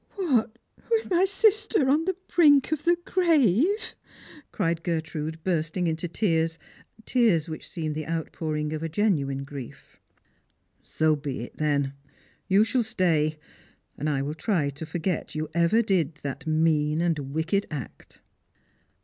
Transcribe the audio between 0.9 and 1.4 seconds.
my